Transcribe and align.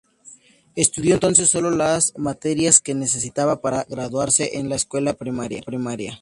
Estudió 0.75 1.13
entonces 1.13 1.51
sólo 1.51 1.69
las 1.69 2.17
materias 2.17 2.79
que 2.81 2.95
necesitaba 2.95 3.61
para 3.61 3.83
graduarse 3.83 4.57
en 4.57 4.67
la 4.67 4.75
escuela 4.75 5.13
primaria. 5.13 6.19